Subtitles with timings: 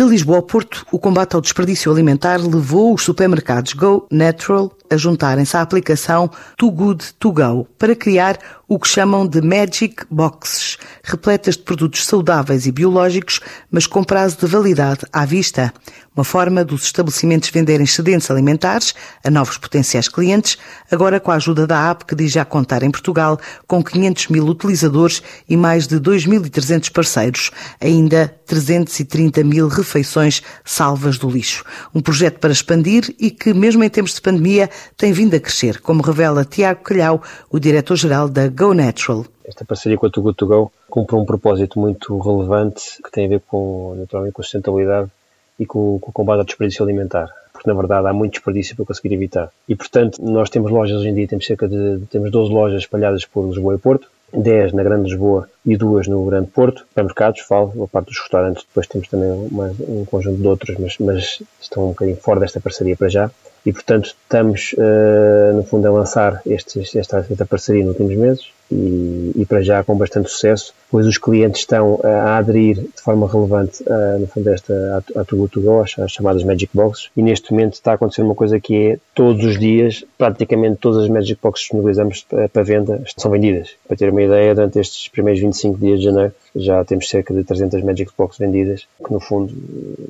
[0.00, 4.96] De Lisboa ao Porto, o combate ao desperdício alimentar levou os supermercados Go Natural a
[4.96, 8.38] juntarem-se à aplicação Too Good To Go para criar
[8.70, 14.38] o que chamam de Magic Boxes, repletas de produtos saudáveis e biológicos, mas com prazo
[14.38, 15.72] de validade à vista.
[16.14, 18.94] Uma forma dos estabelecimentos venderem excedentes alimentares
[19.24, 20.56] a novos potenciais clientes,
[20.90, 24.46] agora com a ajuda da app que diz já contar em Portugal com 500 mil
[24.46, 27.50] utilizadores e mais de 2.300 parceiros,
[27.80, 31.64] ainda 330 mil refeições salvas do lixo.
[31.92, 35.80] Um projeto para expandir e que, mesmo em tempos de pandemia, tem vindo a crescer,
[35.80, 39.24] como revela Tiago Calhau, o diretor-geral da Go Natural.
[39.44, 43.26] Esta parceria com a Too Good To Go cumpre um propósito muito relevante que tem
[43.26, 45.10] a ver com, naturalmente, com a sustentabilidade
[45.58, 47.28] e com, com o combate ao desperdício alimentar
[47.60, 49.50] porque na verdade há muito desperdício para conseguir evitar.
[49.68, 53.26] E portanto, nós temos lojas hoje em dia, temos cerca de temos 12 lojas espalhadas
[53.26, 57.84] por Lisboa e Porto, 10 na Grande Lisboa e duas no Grande Porto, supermercados, falo,
[57.84, 61.86] a parte dos restaurantes, depois temos também uma, um conjunto de outros, mas, mas estão
[61.86, 63.30] um bocadinho fora desta parceria para já
[63.64, 68.50] e, portanto, estamos, uh, no fundo, a lançar estes, esta, esta parceria nos últimos meses
[68.72, 73.30] e, e, para já com bastante sucesso, pois os clientes estão a aderir de forma
[73.30, 74.72] relevante, uh, no fundo, esta,
[75.14, 77.94] a, a Too Good To Go, as chamadas Magic Boxes, e neste momento está a
[77.94, 82.26] acontecer uma coisa que é, todos os dias, praticamente todas as Magic Boxes que disponibilizamos
[82.32, 83.70] uh, para venda são vendidas.
[83.86, 87.44] Para ter uma ideia, durante estes primeiros 25 dias de janeiro, já temos cerca de
[87.44, 89.52] 300 Magic Box vendidas, que no fundo,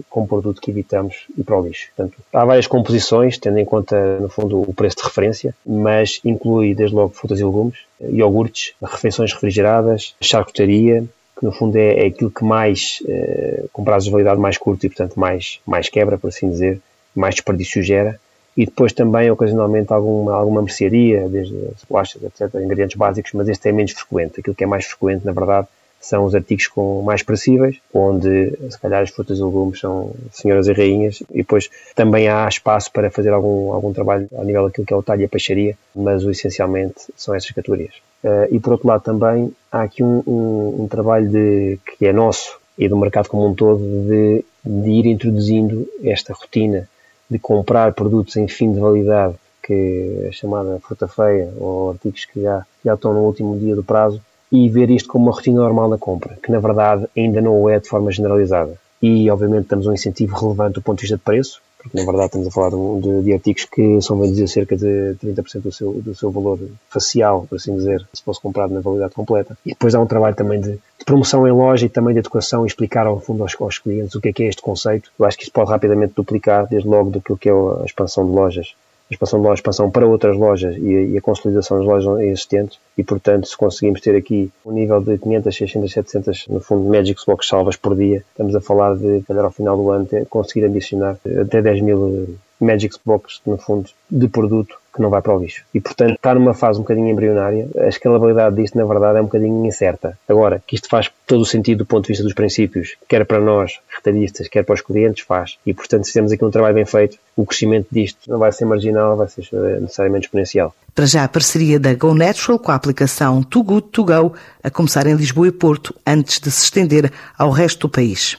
[0.09, 1.89] com um produto que evitamos e para o lixo.
[1.97, 6.75] Portanto, há várias composições, tendo em conta, no fundo, o preço de referência, mas inclui
[6.75, 11.05] desde logo frutas e legumes, iogurtes, refeições refrigeradas, charcutaria,
[11.39, 14.85] que no fundo é, é aquilo que mais, eh, com prazos de validade mais curto
[14.85, 16.81] e, portanto, mais, mais quebra, por assim dizer,
[17.15, 18.21] mais desperdício gera.
[18.57, 23.69] E depois também, ocasionalmente, alguma, alguma mercearia, desde as bolachas, etc., ingredientes básicos, mas este
[23.69, 24.41] é menos frequente.
[24.41, 25.69] Aquilo que é mais frequente, na verdade,
[26.01, 30.67] são os artigos com mais perecíveis, onde se calhar as frutas e legumes são senhoras
[30.67, 34.87] e rainhas, e depois também há espaço para fazer algum, algum trabalho ao nível daquilo
[34.87, 37.95] que é o talho e a peixaria, mas essencialmente são essas categorias.
[38.25, 42.13] Uh, e por outro lado também há aqui um, um, um, trabalho de, que é
[42.13, 46.89] nosso e do mercado como um todo de, de ir introduzindo esta rotina
[47.31, 52.43] de comprar produtos em fim de validade, que é chamada fruta feia, ou artigos que
[52.43, 54.21] já, já estão no último dia do prazo,
[54.51, 57.69] e ver isto como uma rotina normal da compra, que na verdade ainda não o
[57.69, 58.77] é de forma generalizada.
[59.01, 62.27] E obviamente temos um incentivo relevante do ponto de vista de preço, porque na verdade
[62.27, 65.93] estamos a falar de, de artigos que são vendidos a cerca de 30% do seu,
[65.93, 66.59] do seu valor
[66.91, 69.57] facial, por assim dizer, se fosse comprado na validade completa.
[69.65, 72.65] E depois há um trabalho também de, de promoção em loja e também de educação
[72.65, 75.11] e explicar ao fundo aos, aos, clientes o que é que é este conceito.
[75.19, 78.33] Eu acho que isto pode rapidamente duplicar desde logo do que é a expansão de
[78.33, 78.75] lojas
[79.11, 82.21] a expansão de lojas, expansão para outras lojas e a, e a, consolidação das lojas
[82.21, 86.89] existentes e, portanto, se conseguimos ter aqui um nível de 500, 600, 700, no fundo,
[86.89, 90.27] Magic Box salvas por dia, estamos a falar de, calhar ao final do ano, ter,
[90.27, 95.35] conseguir ambicionar até 10 mil Magic Box, no fundo, de produto que não vai para
[95.35, 95.65] o lixo.
[95.73, 97.69] E, portanto, está numa fase um bocadinho embrionária.
[97.79, 100.19] A escalabilidade disto, na verdade, é um bocadinho incerta.
[100.29, 103.41] Agora, que isto faz todo o sentido do ponto de vista dos princípios, quer para
[103.41, 105.59] nós, retalhistas, quer para os clientes, faz.
[105.65, 108.65] E, portanto, se temos aqui um trabalho bem feito, o crescimento disto não vai ser
[108.65, 109.45] marginal, vai ser
[109.81, 110.75] necessariamente exponencial.
[110.95, 114.71] Para já a parceria da Go Natural com a aplicação Too Good To Go, a
[114.71, 118.37] começar em Lisboa e Porto, antes de se estender ao resto do país.